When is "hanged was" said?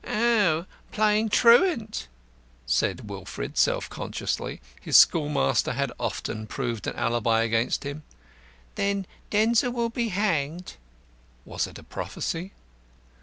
10.09-11.67